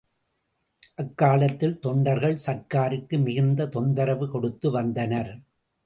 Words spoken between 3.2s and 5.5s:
மிகுந்த தொந்தரவு கொடுத்து வந்தனர்.